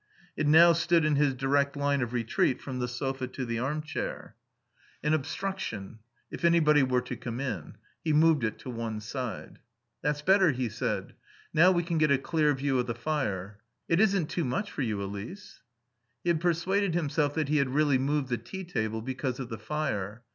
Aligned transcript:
It 0.35 0.47
now 0.47 0.73
stood 0.73 1.05
in 1.05 1.15
his 1.15 1.35
direct 1.35 1.75
line 1.75 2.01
of 2.01 2.11
retreat 2.11 2.59
from 2.59 2.79
the 2.79 2.87
sofa 2.87 3.27
to 3.27 3.45
the 3.45 3.59
armchair. 3.59 4.35
An 5.03 5.13
obstruction. 5.13 5.99
If 6.31 6.43
anybody 6.43 6.81
were 6.81 7.01
to 7.01 7.15
come 7.15 7.39
in. 7.39 7.77
He 8.03 8.11
moved 8.11 8.43
it 8.43 8.57
to 8.61 8.71
one 8.71 8.99
side. 8.99 9.59
"That's 10.01 10.23
better," 10.23 10.53
He 10.53 10.69
said. 10.69 11.13
"Now 11.53 11.69
we 11.69 11.83
can 11.83 11.99
get 11.99 12.09
a 12.09 12.17
clear 12.17 12.51
view 12.55 12.79
of 12.79 12.87
the 12.87 12.95
fire. 12.95 13.59
It 13.87 13.99
isn't 13.99 14.31
too 14.31 14.43
much 14.43 14.71
for 14.71 14.81
you, 14.81 15.03
Elise?" 15.03 15.61
He 16.23 16.31
had 16.31 16.41
persuaded 16.41 16.95
himself 16.95 17.35
that 17.35 17.49
he 17.49 17.57
had 17.57 17.69
really 17.75 17.99
moved 17.99 18.29
the 18.29 18.39
tea 18.39 18.63
table 18.63 19.03
because 19.03 19.39
of 19.39 19.49
the 19.49 19.59
fire. 19.59 20.23